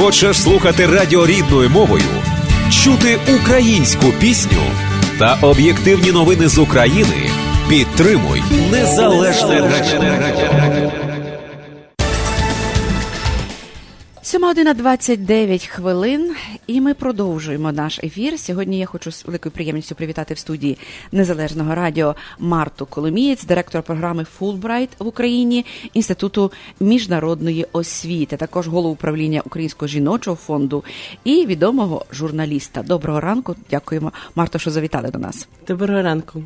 [0.00, 2.04] Хочеш слухати радіо рідною мовою,
[2.70, 4.62] чути українську пісню
[5.18, 7.30] та об'єктивні новини з України?
[7.68, 11.07] Підтримуй незалежне радіо.
[14.28, 16.36] 7 година 29 хвилин,
[16.66, 18.38] і ми продовжуємо наш ефір.
[18.38, 20.78] Сьогодні я хочу з великою приємністю привітати в студії
[21.12, 29.42] незалежного радіо Марту Коломієць, директора програми Фулбрайт в Україні інституту міжнародної освіти, також голову управління
[29.44, 30.84] Українського жіночого фонду
[31.24, 32.82] і відомого журналіста.
[32.82, 33.56] Доброго ранку.
[33.70, 35.48] Дякуємо, Марто, що завітали до нас.
[35.68, 36.42] Доброго ранку.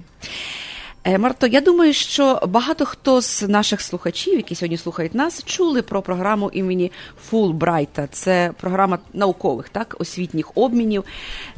[1.05, 5.83] Е, Марто, я думаю, що багато хто з наших слухачів, які сьогодні слухають нас, чули
[5.83, 6.93] про програму імені
[7.29, 8.07] Фулбрайта.
[8.07, 11.05] Це програма наукових, так, освітніх обмінів.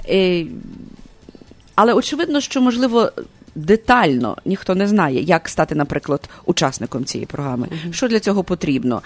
[0.09, 0.47] Е,
[1.75, 3.13] але очевидно, що можливо
[3.55, 7.93] детально ніхто не знає, як стати, наприклад, учасником цієї програми, uh-huh.
[7.93, 9.03] що для цього потрібно.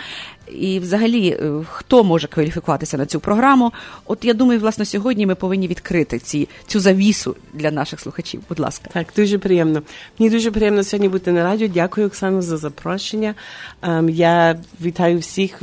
[0.52, 3.72] І, взагалі, е, хто може кваліфікуватися на цю програму?
[4.06, 8.42] От я думаю, власне, сьогодні ми повинні відкрити ці, цю завісу для наших слухачів.
[8.48, 9.82] Будь ласка, так дуже приємно.
[10.18, 11.68] Мені дуже приємно сьогодні бути на радіо.
[11.68, 13.34] Дякую, Оксану, за запрошення.
[13.82, 15.62] Um, я вітаю всіх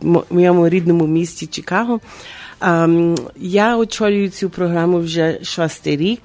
[0.00, 2.00] в моєму рідному місті Чикаго.
[2.60, 6.20] Um, я очолюю цю програму вже шостий рік.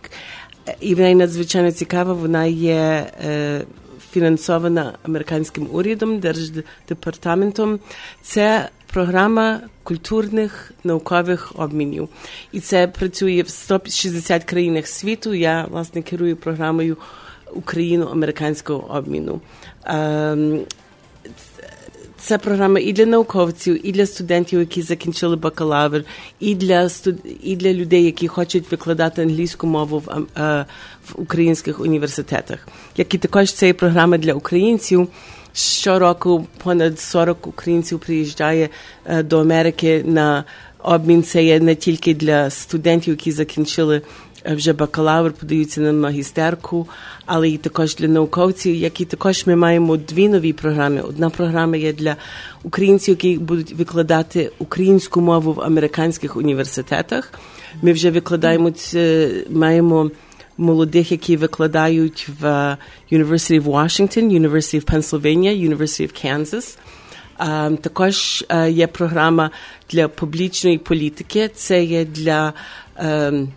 [0.80, 3.61] І вона надзвичайно цікава, вона є е,
[4.11, 7.80] фінансована американським урядом, держдепартаментом.
[8.22, 12.09] Це програма культурних наукових обмінів.
[12.52, 15.33] І це працює в 160 країнах світу.
[15.33, 16.98] Я, власне, керую програмою
[17.53, 19.42] Україно-американського обміну.
[22.17, 26.03] Це програма і для науковців, і для студентів, які закінчили бакалавр,
[26.39, 27.16] і для студ...
[27.44, 30.66] і для людей, які хочуть викладати англійську мову в, е,
[31.09, 32.67] в українських університетах.
[32.97, 35.08] Як і також це є програма для українців.
[35.53, 38.70] Щороку понад 40 українців приїжджає
[39.05, 40.44] е, до Америки на
[40.83, 41.23] обмін.
[41.23, 44.02] Це є не тільки для студентів, які закінчили
[44.45, 46.87] вже бакалавр, подаються на магістерку,
[47.26, 51.02] але і також для науковців, які також ми маємо дві нові програми.
[51.02, 52.15] Одна програма є для
[52.64, 57.33] українців, які будуть викладати українську мову в американських університетах.
[57.82, 58.71] Ми вже викладаємо
[59.49, 60.11] маємо.
[60.58, 62.77] Молодих, які викладають в
[63.11, 66.77] University of Washington, University of Pennsylvania, University of Kansas.
[67.39, 69.52] Um, також uh, є програма
[69.92, 71.49] для публічної політики.
[71.55, 72.53] Це є для
[73.05, 73.48] um,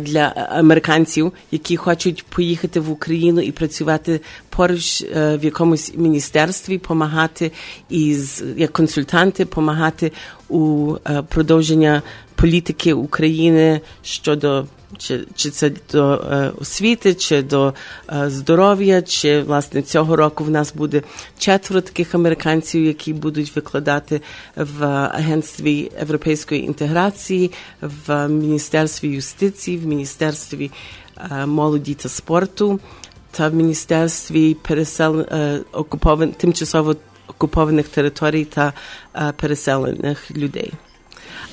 [0.00, 4.20] для американців, які хочуть поїхати в Україну і працювати
[4.50, 7.52] поруч в якомусь міністерстві, допомагати
[7.90, 10.12] із як консультанти, допомагати
[10.48, 10.94] у
[11.28, 12.02] продовження
[12.34, 14.66] політики України щодо
[14.98, 17.74] чи чи це до е, освіти, чи до
[18.12, 21.02] е, здоров'я, чи власне цього року в нас буде
[21.38, 24.20] четверо таких американців, які будуть викладати
[24.56, 30.70] в агентстві європейської інтеграції, в міністерстві юстиції, в міністерстві
[31.30, 32.80] е, молоді та спорту
[33.30, 36.96] та в міністерстві пересел е, окупован тимчасово
[37.28, 38.72] окупованих територій та
[39.14, 40.72] е, переселених людей.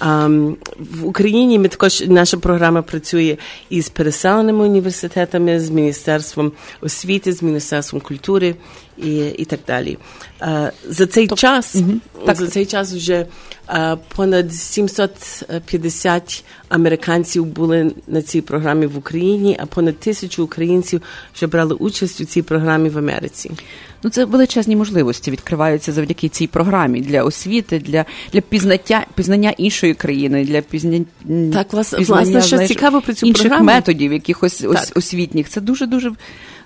[0.04, 3.38] Um, в Україні ми також наша програма працює
[3.70, 8.56] із переселеними університетами, з міністерством освіти, з міністерством культури
[8.98, 9.98] і і так далі.
[10.42, 11.40] Uh, за цей Топ.
[11.40, 11.92] час угу.
[12.26, 12.36] так.
[12.36, 13.26] за цей час вже
[13.68, 21.02] uh, понад 750 американців були на цій програмі в Україні, а понад тисячу українців
[21.36, 23.52] вже брали участь у цій програмі в Америці.
[24.04, 29.94] Ну, це величезні можливості відкриваються завдяки цій програмі для освіти, для для пізнаття пізнання іншої
[29.94, 31.06] країни, для пізнання
[31.54, 33.66] так, власне, пізнання, власне, що знаєш, цікаво про цю інших програму.
[33.66, 35.50] методів, якихось ос, освітніх.
[35.50, 36.12] Це дуже дуже.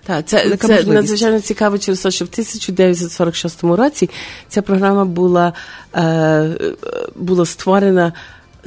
[0.05, 4.09] Так, це це надзвичайно цікаво через те, що в 1946 році
[4.47, 5.53] ця програма була
[5.95, 6.49] е,
[7.15, 8.13] була створена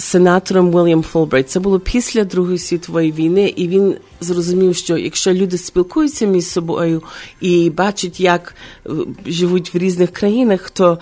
[0.01, 1.51] сенатором Вільям Фолбрайт.
[1.51, 7.03] Це було після Другої світової війни, і він зрозумів, що якщо люди спілкуються між собою
[7.41, 8.55] і бачать, як
[8.87, 8.91] е,
[9.27, 10.99] живуть в різних країнах, то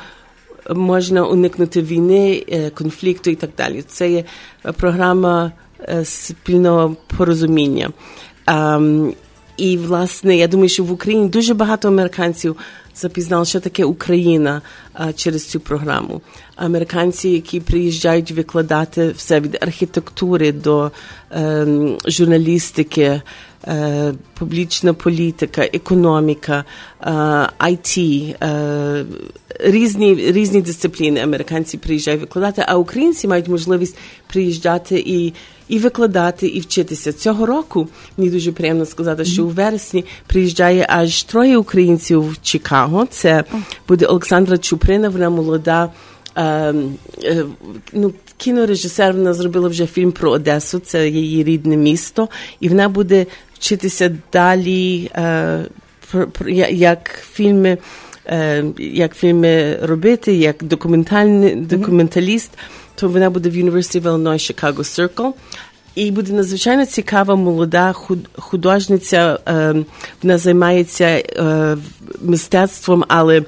[0.74, 3.84] можна уникнути війни, е, конфлікту і так далі.
[3.88, 4.24] Це є
[4.76, 7.90] програма е, спільного порозуміння.
[9.56, 12.56] І, власне, я думаю, що в Україні дуже багато американців
[12.98, 14.62] запізнали, що таке Україна
[15.14, 16.20] через цю програму.
[16.56, 20.90] Американці, які приїжджають викладати все від архітектури до
[21.32, 21.66] е,
[22.06, 23.22] журналістики,
[24.38, 26.64] публічна політика, економіка,
[27.02, 27.10] е,
[27.58, 29.04] IT, е,
[29.60, 33.96] різні різні дисципліни американці приїжджають викладати, а українці мають можливість
[34.26, 35.32] приїжджати і
[35.68, 37.12] і викладати, і вчитися.
[37.12, 43.06] Цього року мені дуже приємно сказати, що у вересні приїжджає аж троє українців в Чикаго.
[43.10, 43.44] Це
[43.88, 45.92] буде Олександра Чуприна, вона молода
[47.92, 52.28] ну, кінорежисер вона зробила вже фільм про Одесу, це її рідне місто,
[52.60, 55.10] і вона буде вчитися далі,
[56.70, 57.78] як фільми.
[58.78, 62.50] Як фільми робити, як документальний документаліст,
[62.94, 65.32] то вона буде в University of Illinois Chicago Circle.
[65.94, 67.94] І буде надзвичайно цікава молода
[68.38, 69.38] художниця.
[70.22, 71.22] Вона займається
[72.22, 73.42] мистецтвом, але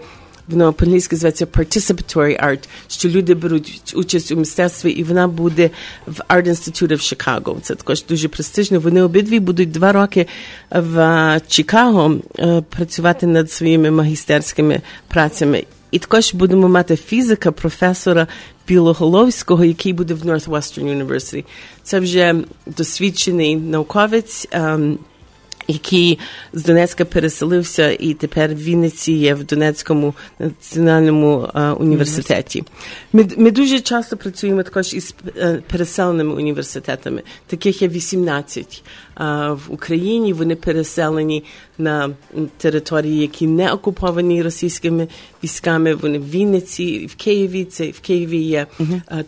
[0.50, 5.70] воно по-англійськи зветься participatory art, що люди беруть участь у мистецтві, і вона буде
[6.06, 7.58] в Art Institute в Чикаго.
[7.62, 8.80] Це також дуже престижно.
[8.80, 10.26] Вони обидві будуть два роки
[10.70, 12.16] в Чикаго
[12.68, 15.64] працювати над своїми магістерськими працями.
[15.90, 18.26] І також будемо мати фізика, професора
[18.68, 21.44] Білоголовського, який буде в Northwestern University.
[21.82, 22.34] Це вже
[22.66, 24.48] досвідчений науковець.
[25.70, 26.18] Який
[26.52, 32.64] з Донецька переселився і тепер в Вінниці є в Донецькому національному а, університеті.
[33.12, 35.14] Ми, ми дуже часто працюємо також із
[35.72, 37.22] переселеними університетами.
[37.46, 38.82] Таких є 18
[39.14, 40.32] а, в Україні.
[40.32, 41.44] Вони переселені
[41.78, 42.10] на
[42.58, 45.08] території, які не окуповані російськими
[45.44, 45.94] військами.
[45.94, 47.64] Вони в Вінниці, в Києві.
[47.64, 48.66] Це в Києві є.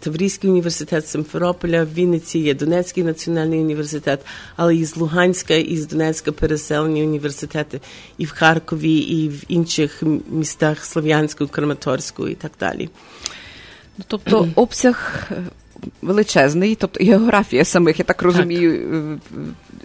[0.00, 4.20] Таврійський університет Симферополя, в Вінниці є Донецький національний університет,
[4.56, 7.80] але і з Луганська, і з Донецька переселені університети
[8.18, 12.88] і в Харкові, і в інших містах Слов'янську, Краматорську і так далі.
[14.06, 15.28] Тобто обсяг
[16.02, 19.20] величезний, тобто географія самих, я так розумію,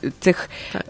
[0.02, 0.14] так.
[0.20, 0.86] цих так.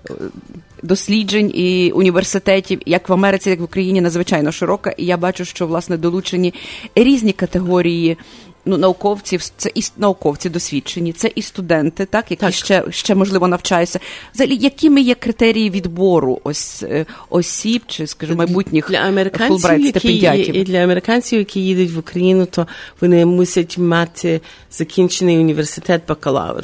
[0.83, 4.91] досліджень і університетів, як в Америці, як в Україні, надзвичайно широка.
[4.97, 6.53] І я бачу, що власне долучені
[6.95, 8.17] різні категорії
[8.67, 12.53] ну, науковців, це і науковці досвідчені, це і студенти, так які так.
[12.53, 13.99] ще ще можливо навчаються.
[14.35, 20.13] Взагалі, якими є критерії відбору ось е, осіб чи скажімо, майбутніх для американців, які
[20.59, 22.67] і для американців, які їдуть в Україну, то
[23.01, 24.41] вони мусять мати
[24.71, 26.63] закінчений університет бакалавр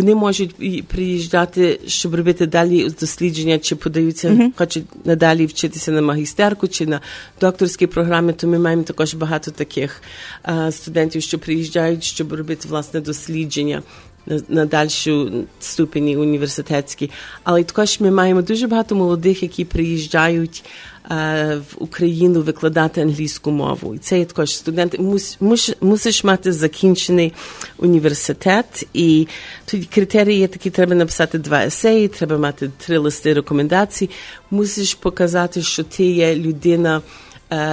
[0.00, 4.50] вони можуть приїжджати, щоб робити далі дослідження, чи подаються, uh-huh.
[4.56, 7.00] хочуть надалі вчитися на магістерку чи на
[7.40, 8.32] докторські програми.
[8.32, 10.02] То ми маємо також багато таких
[10.42, 13.82] а, студентів, що приїжджають, щоб робити власне дослідження.
[14.26, 17.10] На, на дальшу ступені університетські,
[17.44, 20.64] але також ми маємо дуже багато молодих, які приїжджають
[21.08, 23.94] в Україну викладати англійську мову.
[23.94, 24.98] І це є також студенти.
[24.98, 27.32] Мус, мус, мусиш мати закінчений
[27.78, 29.28] університет, і
[29.64, 34.10] тоді критерії є такі: треба написати два есеї, треба мати три листи рекомендацій.
[34.50, 37.02] Мусиш показати, що ти є людина.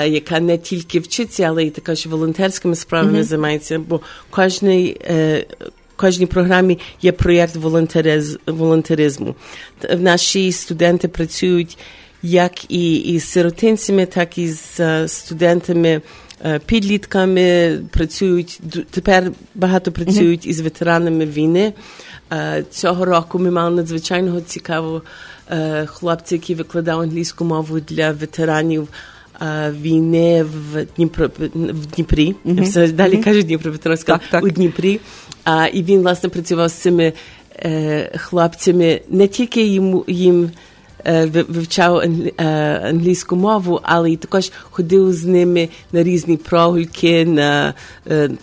[0.05, 3.23] Яка не тільки вчиться, але й також волонтерськими справами mm-hmm.
[3.23, 5.01] займається, бо кожний
[5.95, 9.35] кожній програмі є проєкт волонтериз, волонтеризму.
[9.97, 11.77] Наші студенти працюють
[12.23, 16.01] як і із сиротинцями, так і з студентами.
[16.65, 18.61] Підлітками працюють
[18.91, 21.73] тепер багато працюють із ветеранами війни.
[22.71, 25.01] Цього року ми мали надзвичайного цікавого
[25.85, 28.87] хлопця, який викладав англійську мову для ветеранів
[29.81, 32.35] війни в Дніпро в Дніпрі.
[32.45, 34.99] Все далі кажуть Дніпропетровська у Дніпрі.
[35.43, 37.13] А І він власне працював з цими
[38.15, 40.51] хлопцями не тільки їм їм
[41.47, 42.01] вивчав
[42.83, 47.73] англійську мову, але й також ходив з ними на різні прогульки, на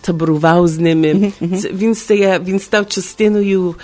[0.01, 1.33] таборував з ними.
[1.73, 3.75] Він стає, він став частиною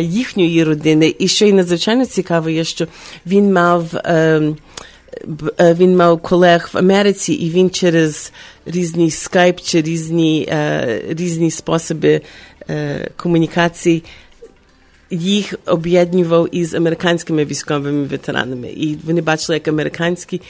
[0.00, 1.14] їхньої родини.
[1.18, 2.86] І що й надзвичайно цікаво, є, що
[3.26, 3.84] він мав.
[5.60, 8.32] Він мав колег в Америці, і він через
[8.66, 10.52] різні скайп чи різні
[11.08, 12.20] різні способи
[13.16, 14.02] комунікації
[15.14, 18.68] їх об'єднував із американськими військовими ветеранами.
[18.68, 20.40] І вони бачили, як американські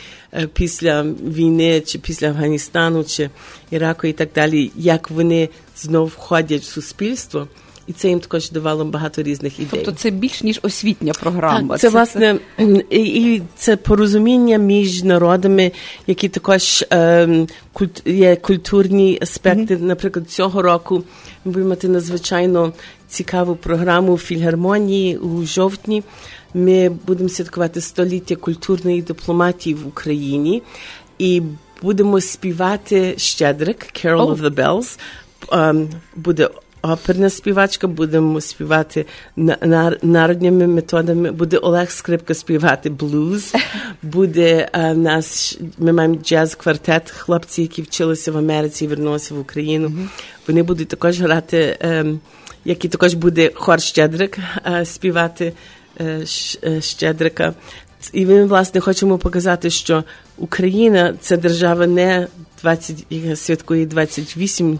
[0.52, 3.30] після війни, чи після Афганістану, чи
[3.70, 7.48] Іраку і так далі, як вони знов входять в суспільство.
[7.86, 9.68] І це їм також давало багато різних ідей.
[9.70, 11.68] Тобто це більш ніж освітня програма.
[11.68, 12.38] Так, Це, це власне
[12.90, 15.72] і, і це порозуміння між народами,
[16.06, 19.76] які також е, культ, є культурні аспекти.
[19.76, 19.82] Mm-hmm.
[19.82, 21.04] Наприклад, цього року
[21.44, 22.72] ми будемо мати надзвичайно
[23.08, 26.02] цікаву програму в фільгармонії у жовтні.
[26.54, 30.62] Ми будемо святкувати століття культурної дипломатії в Україні
[31.18, 31.42] і
[31.82, 34.36] будемо співати Щедрик Carol oh.
[34.36, 34.98] of the Bells.
[35.48, 36.48] Um, буде
[36.92, 39.06] оперна співачка, будемо співати
[40.02, 41.30] народніми методами.
[41.30, 43.52] Буде Олег Скрипка співати блуз.
[44.02, 49.88] Буде а, нас, ми маємо джаз-квартет, хлопці, які вчилися в Америці і вернулися в Україну.
[49.88, 50.06] Mm-hmm.
[50.48, 51.76] Вони будуть також грати.
[51.80, 52.20] Ем,
[52.64, 54.38] який також буде хор Щедрик
[54.84, 55.52] співати
[56.80, 57.54] Щедрика.
[58.12, 60.04] і ми, власне, хочемо показати, що
[60.36, 62.26] Україна це держава не
[62.64, 64.78] 20, яка святкує 28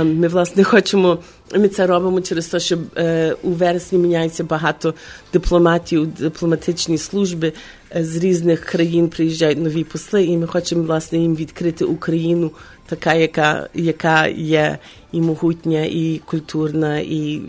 [0.03, 1.19] Ми, власне, хочемо.
[1.55, 4.93] Ми це робимо через те, що е, у вересні міняється багато
[5.33, 7.53] дипломатів, дипломатичні служби
[7.95, 12.51] е, з різних країн приїжджають нові посли, і ми хочемо власне їм відкрити Україну,
[12.86, 14.77] така, яка яка є
[15.12, 17.42] і могутня, і культурна, і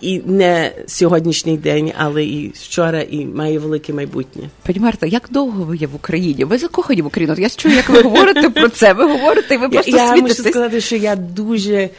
[0.00, 4.42] і не сьогоднішній день, але і вчора, і має велике майбутнє.
[4.66, 6.44] Пані Марта, як довго ви є в Україні?
[6.44, 7.34] Ви закохані в Україну?
[7.38, 8.92] Я чую, як ви говорите про це.
[8.92, 10.38] Ви говорите, і ви просто я, світитесь.
[10.38, 11.90] Я можу сказати, що я дуже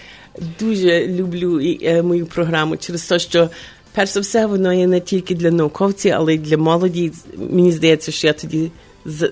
[0.60, 3.50] дуже люблю е, мою програму через те, що
[3.94, 7.12] перш за все воно є не тільки для науковців, але й для молоді.
[7.38, 8.72] Мені здається, що я тоді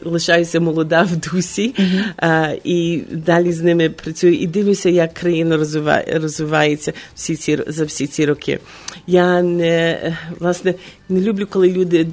[0.03, 2.03] лишаюся молода в дусі uh-huh.
[2.17, 7.85] а, і далі з ними працюю і дивлюся, як країна розвиває, розвивається всі ці за
[7.85, 8.59] всі ці роки.
[9.07, 10.75] Я не власне
[11.09, 12.07] не люблю, коли люди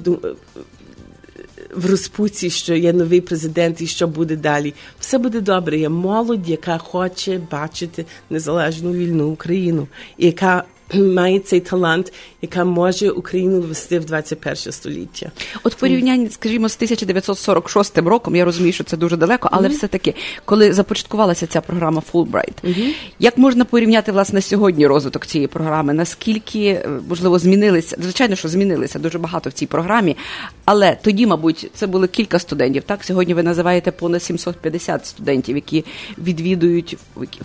[1.75, 4.73] в розпуці, що є новий президент і що буде далі.
[4.99, 5.77] Все буде добре.
[5.77, 9.87] Є молодь, яка хоче бачити незалежну вільну Україну,
[10.17, 15.31] яка має цей талант, яка може Україну ввести в 21 століття.
[15.63, 19.71] От в порівнянні, скажімо, з 1946 роком, я розумію, що це дуже далеко, але mm-hmm.
[19.71, 20.15] все-таки,
[20.45, 22.93] коли започаткувалася ця програма Fulbright, mm-hmm.
[23.19, 25.93] як можна порівняти власне сьогодні розвиток цієї програми?
[25.93, 27.97] Наскільки е, можливо змінилися?
[28.01, 30.17] Звичайно, що змінилися дуже багато в цій програмі,
[30.65, 32.83] але тоді, мабуть, це були кілька студентів.
[32.83, 35.85] Так сьогодні ви називаєте понад 750 студентів, які
[36.17, 36.97] відвідують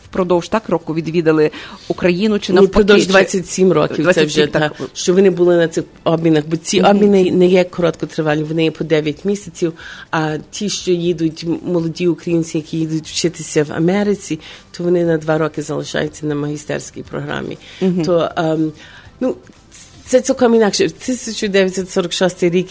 [0.04, 1.50] впродовж так року відвідали
[1.88, 2.84] Україну чи навпаки.
[3.38, 6.82] 27 років 27, це вже так, так, що вони були на цих обмінах, бо ці
[6.82, 6.90] mm-hmm.
[6.90, 9.72] обміни не є короткотривалі, вони є по 9 місяців.
[10.10, 15.38] А ті, що їдуть, молоді українці, які їдуть вчитися в Америці, то вони на два
[15.38, 17.58] роки залишаються на магістерській програмі.
[17.82, 18.04] Mm-hmm.
[18.04, 18.72] То ем,
[19.20, 19.36] ну
[20.06, 20.84] це цілком інакше.
[20.84, 22.68] 1946 рік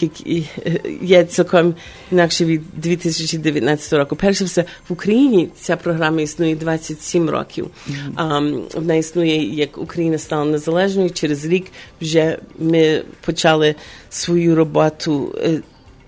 [1.02, 1.74] є цілком
[2.12, 4.16] інакше від 2019 року.
[4.16, 7.70] Перше все в Україні ця програма існує 27 років.
[7.88, 8.14] Mm-hmm.
[8.14, 11.10] Um, вона існує як Україна стала незалежною.
[11.10, 11.66] Через рік
[12.00, 13.74] вже ми почали
[14.10, 15.34] свою роботу.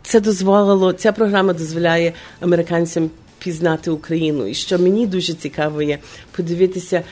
[0.02, 0.92] Це дозволило.
[0.92, 4.46] Ця програма дозволяє американцям пізнати Україну.
[4.46, 5.98] І що мені дуже цікаво є
[6.36, 7.02] подивитися.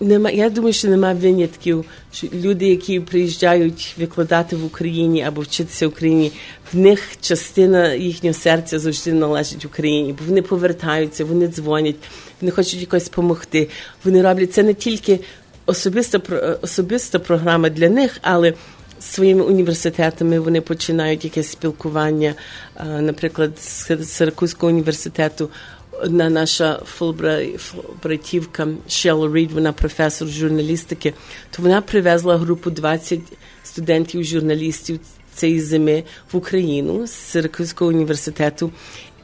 [0.00, 1.84] Нема, я думаю, що немає винятків.
[2.12, 6.32] Що люди, які приїжджають викладати в Україні або вчитися в Україні,
[6.72, 11.96] в них частина їхнього серця завжди належить Україні, бо вони повертаються, вони дзвонять,
[12.40, 13.68] вони хочуть якось допомогти.
[14.04, 15.20] Вони роблять це не тільки
[15.66, 16.20] особиста
[16.62, 18.54] особиста програма для них, але
[19.00, 22.34] своїми університетами вони починають якесь спілкування.
[23.00, 25.50] Наприклад, з Сиракузького університету
[26.02, 31.14] одна наша фулбрайтівка Шелла Рід, вона професор журналістики,
[31.50, 33.20] то вона привезла групу 20
[33.64, 35.00] студентів-журналістів
[35.34, 38.70] цієї зими в Україну з Сиракузького університету.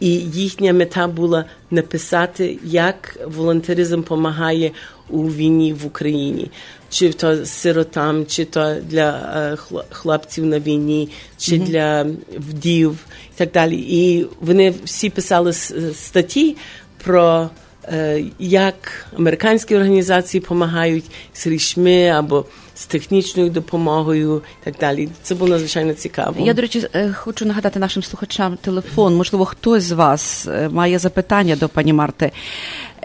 [0.00, 4.70] І їхня мета була написати, як волонтеризм допомагає
[5.10, 6.50] у війні в Україні,
[6.96, 9.56] чи то сиротам, чи то для е,
[9.90, 12.06] хлопців на війні, чи для
[12.38, 12.98] вдів
[13.34, 13.76] і так далі.
[13.76, 15.52] І вони всі писали
[15.92, 16.56] статті
[17.04, 17.50] про
[17.88, 25.08] е, як американські організації допомагають з річми або з технічною допомогою і так далі.
[25.22, 26.34] Це було надзвичайно цікаво.
[26.38, 29.16] Я, до речі, е, хочу нагадати нашим слухачам телефон.
[29.16, 32.32] Можливо, хтось з вас має запитання до пані Марти.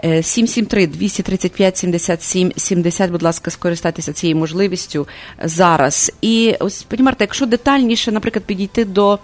[0.02, 5.08] 773 235 77 70, будь ласка, скористайтеся цією можливістю
[5.44, 6.12] зараз.
[6.22, 9.18] І ось пані Марта, якщо детальніше, наприклад, підійти до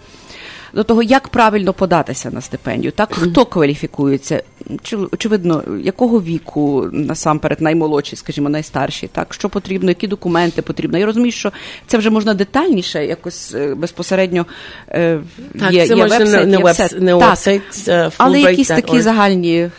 [0.74, 4.42] до того, як правильно податися на стипендію, так хто кваліфікується,
[4.82, 10.98] чи очевидно, якого віку насамперед наймолодші, скажімо, найстарші, так що потрібно, які документи потрібно.
[10.98, 11.52] Я розумію, що
[11.86, 14.46] це вже можна детальніше, якось е, безпосередньо
[14.88, 15.20] е,
[15.60, 18.68] так, є, це є можна вебсайт, не, є вебсайт, не так, вебсайт, uh, але якісь
[18.68, 19.70] такі загальні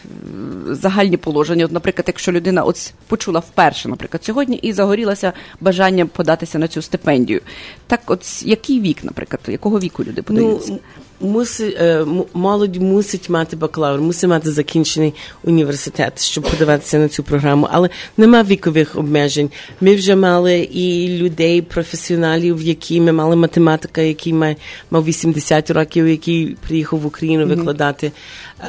[0.71, 1.65] загальні положення.
[1.65, 6.81] От, наприклад, якщо людина от почула вперше, наприклад, сьогодні і загорілася бажанням податися на цю
[6.81, 7.41] стипендію.
[7.87, 10.71] Так, от який вік, наприклад, якого віку люди подаються?
[10.71, 10.78] Ну,
[11.21, 17.67] Муси, е, молодь мусить мати бакалавр, мусить мати закінчений університет, щоб подаватися на цю програму,
[17.71, 19.49] але нема вікових обмежень.
[19.81, 24.55] Ми вже мали і людей, професіоналів, які ми мали математика, який має
[24.91, 28.11] мав 80 років, який приїхав в Україну викладати.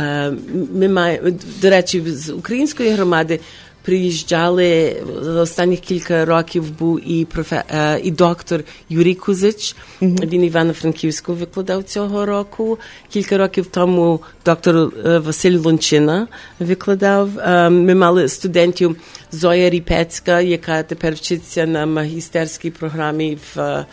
[0.00, 0.36] Mm-hmm.
[0.74, 1.30] Ми маємо
[1.62, 3.40] до речі, з української громади
[3.82, 9.76] приїжджали за останніх кілька років був і профе, е, і доктор Юрій Кузич.
[10.02, 10.28] Mm-hmm.
[10.28, 12.78] Він Івано-Франківську викладав цього року.
[13.08, 17.38] Кілька років тому доктор е, Василь Лончина викладав.
[17.38, 18.96] Е, ми мали студентів
[19.32, 23.84] Зоя Ріпецька, яка тепер вчиться на магістерській програмі в,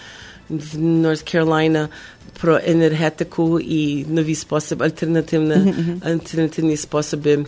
[0.49, 1.87] в Норth Carolina
[2.41, 6.11] про енергетику і нові способи, альтернативні, mm-hmm.
[6.11, 7.45] альтернативні способи.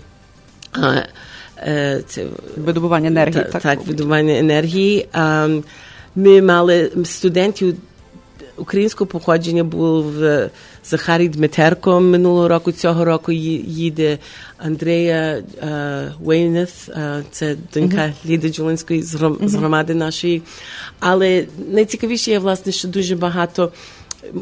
[2.07, 2.25] Це
[2.57, 3.43] видобування енергії.
[3.43, 5.07] Та, так, так видобування енергії.
[5.13, 5.47] А,
[6.15, 7.75] Ми мали студентів
[8.57, 10.13] українського походження був
[10.85, 12.71] Захарій Дмитерко минулого року.
[12.71, 14.17] Цього року їде
[14.57, 15.43] Андрея
[16.19, 16.89] Вейнес,
[17.31, 18.29] це донька uh-huh.
[18.29, 19.03] Ліди Джулинської
[19.41, 20.41] з громади нашої.
[20.99, 23.71] Але найцікавіше є, власне, що дуже багато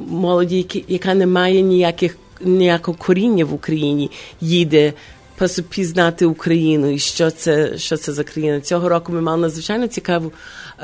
[0.10, 4.94] молоді, яка не має ніяких ніякого коріння в Україні, їде
[5.70, 8.62] пізнати Україну і що це що це за країна.
[8.62, 10.32] Цього року ми мали надзвичайно цікаву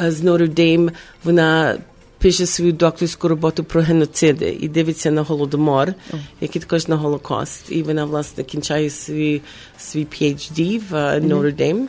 [0.07, 0.91] з Notre Dame.
[1.23, 1.77] Вона
[2.17, 6.19] пише свою докторську роботу про геноциди і дивиться на голодомор, oh.
[6.41, 7.71] який також на Голокост.
[7.71, 9.41] І вона, власне, кінчає свій,
[9.77, 11.77] свій PhD в Notre Dame.
[11.77, 11.87] Mm-hmm.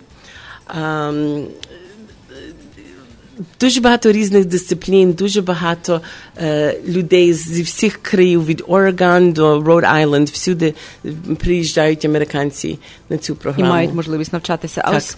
[0.80, 1.44] Um,
[3.60, 6.00] Дуже багато різних дисциплін, дуже багато
[6.38, 10.74] е, людей зі всіх країв від Орегон до Род Айленд, всюди
[11.38, 12.78] приїжджають американці
[13.10, 13.68] на цю програму.
[13.68, 14.82] І мають можливість навчатися.
[14.84, 15.16] А ось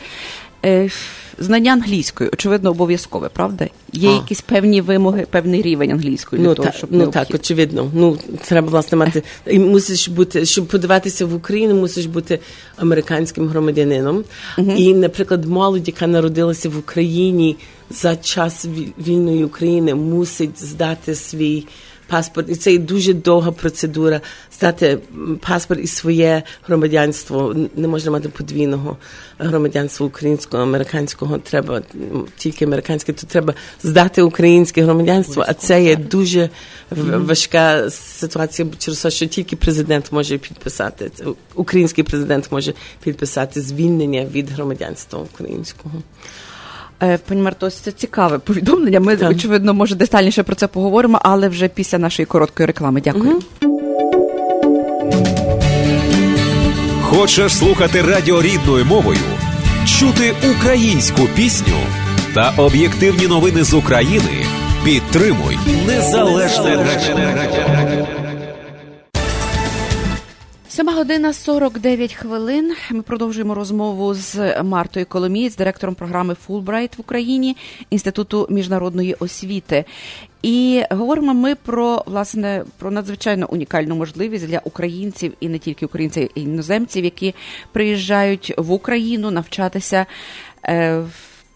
[1.39, 3.67] знання англійської, очевидно, обов'язкове, правда?
[3.93, 4.13] Є а.
[4.13, 7.91] якісь певні вимоги, певний рівень англійської ну, для того, та, щоб ну так, очевидно.
[7.95, 12.39] Ну треба власне мати і мусиш бути, щоб подаватися в Україну, мусиш бути
[12.77, 14.25] американським громадянином.
[14.59, 14.77] Uh-huh.
[14.77, 17.57] І, наприклад, молодь, яка народилася в Україні
[17.91, 18.67] за час
[19.07, 21.67] вільної України, мусить здати свій
[22.07, 24.21] паспорт, і це дуже довга процедура.
[24.53, 24.99] Здати
[25.49, 27.57] паспорт і своє громадянство.
[27.77, 28.97] Не можна мати подвійного
[29.39, 31.39] громадянства українського, американського.
[31.39, 31.83] Треба
[32.37, 35.45] тільки американське, то треба здати українське громадянство.
[35.49, 36.51] А це є дуже
[36.91, 41.11] важка ситуація через те, що тільки президент може підписати.
[41.55, 46.02] Український президент може підписати звільнення від громадянства українського.
[47.02, 49.00] Е, пані Мартось, це цікаве повідомлення.
[49.00, 49.30] Ми так.
[49.30, 53.00] очевидно, може детальніше про це поговоримо, але вже після нашої короткої реклами.
[53.00, 53.30] Дякую.
[53.30, 53.43] Угу.
[57.02, 59.19] Хочеш слухати радіо рідною мовою,
[59.87, 61.76] чути українську пісню
[62.35, 64.47] та об'єктивні новини з України.
[64.85, 68.25] Підтримуй незалежне радіо.
[70.76, 72.75] Сьома година 49 хвилин.
[72.91, 77.56] Ми продовжуємо розмову з Мартою Коломієць, директором програми Фулбрайт в Україні
[77.91, 79.84] інституту міжнародної освіти.
[80.43, 86.30] І говоримо ми про власне про надзвичайно унікальну можливість для українців і не тільки українців,
[86.34, 87.34] і іноземців, які
[87.73, 90.06] приїжджають в Україну навчатися.
[90.65, 91.02] Е,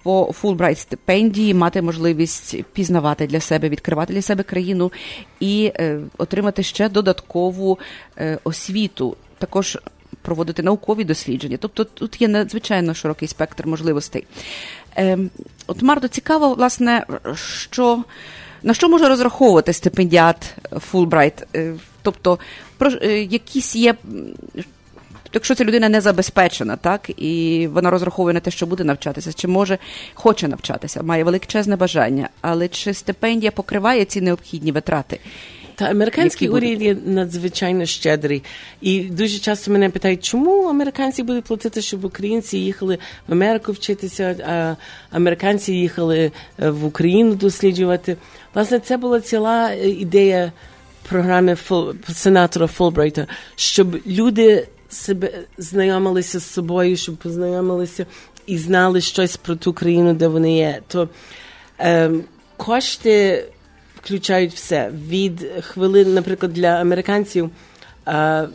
[0.03, 4.93] по Фулбрайт стипендії мати можливість пізнавати для себе, відкривати для себе країну
[5.41, 7.79] і е, отримати ще додаткову
[8.19, 9.79] е, освіту, також
[10.23, 11.57] проводити наукові дослідження.
[11.61, 14.27] Тобто тут є надзвичайно широкий спектр можливостей.
[14.97, 15.19] Е,
[15.67, 18.05] от Марто цікаво, власне, що
[18.63, 21.47] на що може розраховувати стипендіат Фулбрайт?
[21.57, 22.39] Е, тобто,
[22.79, 23.95] про якісь є
[25.35, 29.49] якщо ця людина не забезпечена, так і вона розраховує на те, що буде навчатися, чи
[29.49, 29.79] може
[30.15, 35.21] хоче навчатися, має величезне бажання, але чи стипендія покриває ці необхідні витрати?
[35.81, 38.43] Та американський уряд є надзвичайно щедрий.
[38.81, 44.37] І дуже часто мене питають, чому американці будуть платити, щоб українці їхали в Америку вчитися,
[44.49, 44.75] а
[45.17, 48.17] американці їхали е, в Україну досліджувати.
[48.55, 50.53] Власне, це була ціла е, ідея
[51.09, 51.57] програми
[52.15, 58.07] сенатора Фулбрайта, щоб люди себе знайомилися з собою, щоб познайомилися
[58.47, 60.81] і знали щось про ту країну, де вони є.
[60.89, 61.09] То
[61.81, 62.11] е,
[62.57, 63.45] кошти
[64.03, 67.51] включають все від хвилин, наприклад, для американців.
[68.09, 68.49] Е,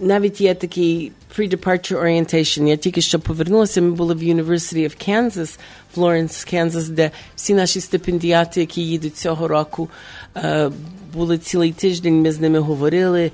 [0.00, 2.68] навіть є такий pre-departure orientation.
[2.68, 3.82] Я тільки що повернулася.
[3.82, 5.58] Ми були в University of Kansas,
[5.94, 9.88] Флоренс, Канзас, де всі наші стипендіати, які їдуть цього року,
[10.36, 10.70] е,
[11.14, 12.22] були цілий тиждень.
[12.22, 13.30] Ми з ними говорили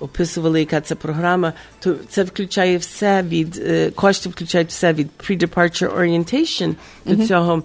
[0.00, 3.62] описували, яка це програма, то це включає все від
[3.94, 7.16] кошти, включають все від pre-departure orientation mm-hmm.
[7.16, 7.62] до цього.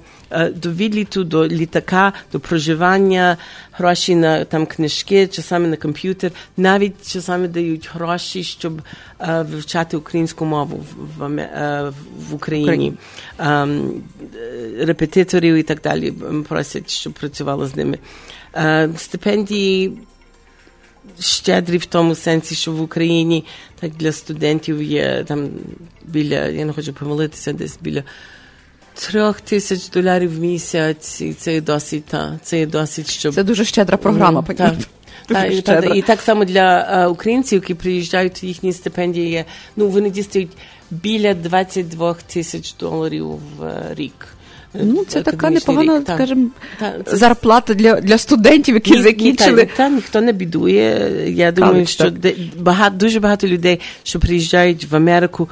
[0.56, 3.38] До відліту, до літака, до проживання,
[3.72, 8.82] гроші на там книжки, часами на комп'ютер, навіть часами дають гроші, щоб
[9.20, 10.86] uh, вивчати українську мову
[11.18, 11.94] в, uh,
[12.30, 12.94] в Україні.
[13.40, 13.92] Um,
[14.80, 16.14] репетиторів і так далі
[16.48, 17.98] просять, щоб працювали з ними.
[18.54, 19.98] Uh, стипендії
[21.20, 23.46] щедрі в тому сенсі, що в Україні
[23.80, 25.50] так для студентів є там
[26.06, 28.04] біля, я не хочу помилитися, десь біля
[28.94, 33.34] трьох тисяч доларів в місяць, і це є досить, та, це є досить, щоб...
[33.34, 34.58] Це дуже щедра програма, пані.
[34.58, 34.74] так.
[35.28, 39.88] Та, і, та, і так само для е, українців, які приїжджають, їхні стипендії є, ну,
[39.88, 40.52] вони дістають
[40.92, 44.28] біля 22 тисяч доларів в е, рік.
[44.74, 46.08] Ну, це така непогана, рік.
[46.16, 46.48] Скажімо,
[46.80, 49.66] Та, це зарплата для, для студентів, які ні- ні, закінчили.
[49.66, 51.12] та, та, ніхто не бідує.
[51.28, 52.14] Я думаю, Калич, що так.
[52.14, 55.50] де, багато, дуже багато людей, що приїжджають в Америку,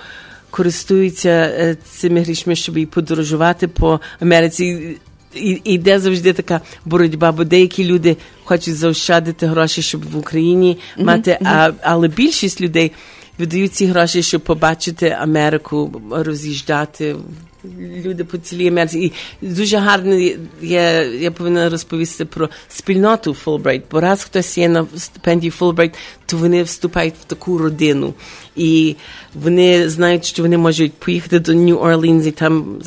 [0.50, 4.98] користуються е, цими грішми, щоб і подорожувати по Америці.
[5.36, 10.78] І, і йде завжди така боротьба, бо деякі люди хочуть заощадити гроші, щоб в Україні
[10.98, 12.92] мати, а, але більшість людей
[13.40, 17.16] віддають ці гроші, щоб побачити Америку, роз'їжджати.
[18.06, 19.14] Люди по цілій Америці.
[19.42, 20.16] І дуже гарно
[20.62, 23.84] я, я повинна розповісти про спільноту Фулбрайт.
[23.92, 25.96] бо раз хтось є на стипендії Фулбрайт,
[26.26, 28.14] то вони вступають в таку родину.
[28.56, 28.96] І
[29.36, 32.82] вони знають, що вони можуть поїхати до Нью-Орлінз і там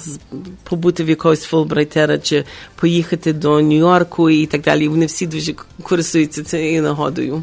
[0.65, 4.89] побути в якогось фулбрайтера, чи поїхати до Нью-Йорку і так далі.
[4.89, 7.43] Вони всі дуже користуються цією нагодою.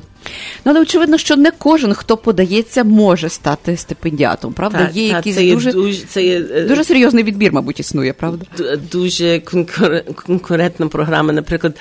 [0.66, 4.78] Ну, але очевидно, що не кожен, хто подається, може стати стипендіатом, правда?
[4.78, 7.80] Так, є так, якийсь це є дуже, дуже, це є, е, дуже серйозний відбір, мабуть,
[7.80, 8.46] існує, правда?
[8.92, 9.42] дуже
[10.26, 11.34] конкурентна програма.
[11.34, 11.76] Наприклад,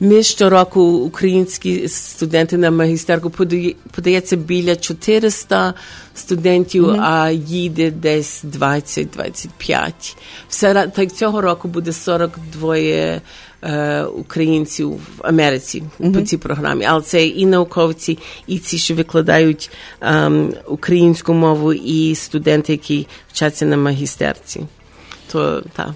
[0.00, 5.74] ми щороку українські студенти на магістерку подає- подається біля 400
[6.14, 10.16] студентів, а їде десь 20-25.
[10.48, 12.76] Все так цього року буде 42
[13.62, 15.82] е, українців в Америці
[16.14, 16.84] по цій програмі.
[16.84, 23.66] Але це і науковці, і ці, що викладають ем, українську мову, і студенти, які вчаться
[23.66, 24.60] на магістерці
[25.32, 25.90] то так,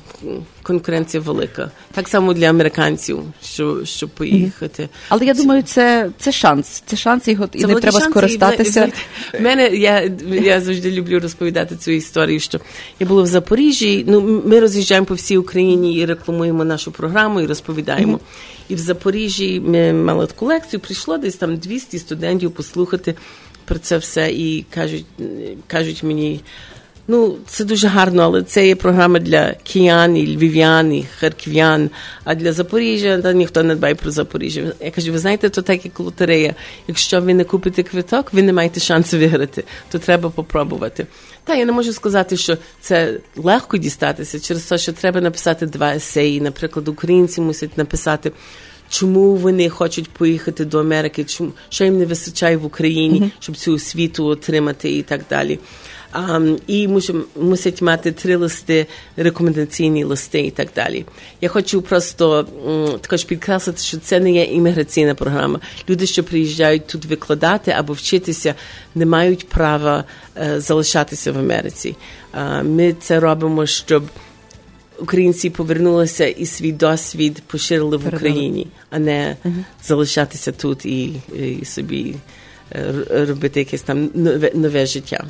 [0.63, 1.71] конкуренція велика.
[1.93, 4.89] Так само для американців, що, щоб поїхати.
[5.09, 6.83] Але я думаю, це, це шанс.
[6.87, 8.71] Це шанс, і, от- і не треба шанс, і скористатися.
[8.71, 8.93] взагалі-
[9.39, 10.11] В мене я,
[10.43, 12.41] я завжди люблю розповідати цю історію.
[12.41, 12.61] Що
[13.01, 14.05] я була в Запоріжжі.
[14.09, 18.21] Ну ми роз'їжджаємо по всій Україні і рекламуємо нашу програму і розповідаємо.
[18.69, 20.81] І в Запоріжжі ми мали таку лекцію.
[20.81, 23.15] Прийшло десь там 200 студентів послухати
[23.65, 25.05] про це все і кажуть,
[25.67, 26.41] кажуть мені.
[27.13, 31.91] Ну, це дуже гарно, але це є програма для киян, і львів'ян, і харків'ян.
[32.25, 34.73] А для Запоріжжя та ніхто не дбає про Запоріжжя.
[34.81, 36.55] Я кажу, ви знаєте, то так як лотерея.
[36.89, 39.65] Якщо ви не купите квиток, ви не маєте шансу виграти.
[39.91, 41.07] То треба попробувати.
[41.45, 45.95] Та я не можу сказати, що це легко дістатися через те, що треба написати два
[45.95, 46.41] есеї.
[46.41, 48.33] Наприклад, українці мусять написати.
[48.91, 51.25] Чому вони хочуть поїхати до Америки?
[51.25, 55.59] Чому що їм не вистачає в Україні, щоб цю освіту отримати і так далі?
[56.13, 61.05] А, і мусим- мусять мати три листи, рекомендаційні листи і так далі.
[61.41, 65.61] Я хочу просто м, також підкреслити, що це не є імміграційна програма.
[65.89, 68.55] Люди, що приїжджають тут викладати або вчитися,
[68.95, 70.05] не мають права
[70.37, 71.97] е, залишатися в Америці.
[72.33, 74.03] А, ми це робимо, щоб
[74.99, 79.37] українці повернулися і свій досвід поширили в Україні, а не
[79.85, 81.13] залишатися тут і,
[81.61, 82.15] і собі
[82.73, 82.95] е,
[83.29, 85.25] робити якесь там нове, нове життя.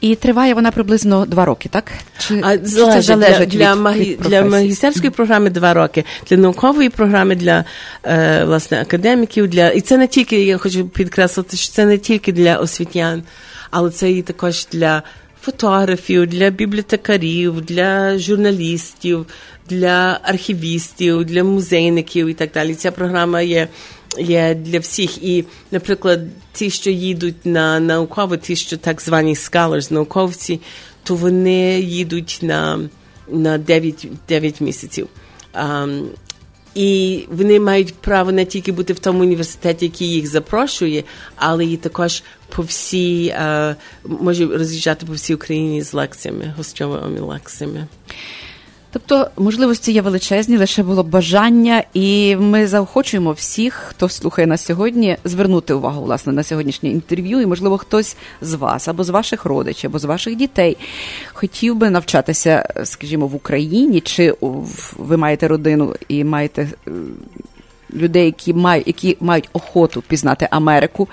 [0.00, 1.92] І триває вона приблизно два роки, так?
[2.18, 6.04] Чи, А чи це залежить, для, для, від, магі, від для магістерської програми два роки,
[6.30, 7.64] для наукової програми, для
[8.04, 12.32] е, власне академіків, для і це не тільки я хочу підкреслити, що це не тільки
[12.32, 13.22] для освітян,
[13.70, 15.02] але це і також для
[15.42, 19.26] фотографів, для бібліотекарів, для журналістів,
[19.68, 22.74] для архівістів, для музейників і так далі.
[22.74, 23.68] Ця програма є.
[24.18, 26.20] Є для всіх, і, наприклад,
[26.52, 30.60] ті, що їдуть на науково, ті, що так звані scholars, науковці,
[31.02, 32.88] то вони їдуть на,
[33.28, 35.08] на 9, 9 місяців.
[35.54, 36.04] Um,
[36.74, 41.04] і вони мають право не тільки бути в тому університеті, який їх запрошує,
[41.36, 43.74] але і також по всій, uh,
[44.04, 47.86] може роз'їжджати по всій Україні з лекціями, гостьовими лекціями.
[48.98, 55.16] Тобто можливості є величезні, лише було бажання, і ми заохочуємо всіх, хто слухає нас сьогодні,
[55.24, 57.40] звернути увагу власне на сьогоднішнє інтерв'ю.
[57.40, 60.76] І можливо, хтось з вас або з ваших родичів, або з ваших дітей
[61.32, 64.34] хотів би навчатися, скажімо, в Україні, чи
[64.96, 66.90] ви маєте родину і маєте е,
[67.94, 71.08] людей, які мають, які мають охоту пізнати Америку.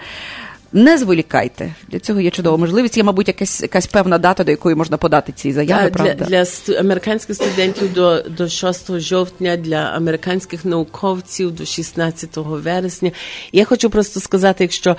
[0.75, 1.75] Не зволікайте.
[1.87, 2.97] Для цього є чудова можливість.
[2.97, 5.83] Є, мабуть, якась якась певна дата, до якої можна подати ці заяви.
[5.83, 6.25] Для, правда?
[6.25, 13.11] для сту, американських студентів до до 6 жовтня, для американських науковців до 16 вересня.
[13.51, 14.95] Я хочу просто сказати, якщо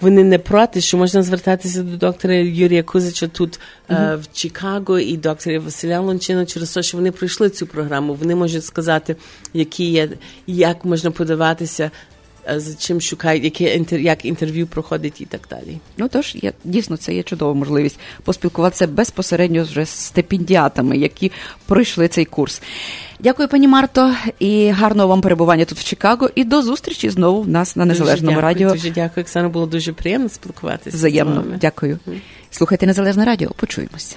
[0.00, 4.16] вони не проти, що можна звертатися до доктора Юрія Кузича тут mm-hmm.
[4.16, 8.14] в Чикаго і доктора Василя Лончина через те, що вони пройшли цю програму.
[8.14, 9.16] Вони можуть сказати,
[9.54, 10.08] які є,
[10.46, 11.90] як можна подаватися
[12.56, 15.78] з чим шукають, яке інтер, як інтерв'ю проходить і так далі.
[15.96, 21.32] Ну тож я дійсно це є чудова можливість поспілкуватися безпосередньо вже з стипендіатами, які
[21.66, 22.62] пройшли цей курс.
[23.20, 26.30] Дякую, пані Марто, і гарного вам перебування тут в Чикаго.
[26.34, 28.70] І до зустрічі знову в нас на незалежному дуже радіо.
[28.70, 29.48] Дуже дякую, Оксана.
[29.48, 30.96] Було дуже приємно спілкуватися.
[30.96, 31.34] Взаємно.
[31.34, 31.58] з вами.
[31.60, 31.98] Дякую.
[32.50, 33.50] Слухайте Незалежне Радіо.
[33.56, 34.16] Почуємося.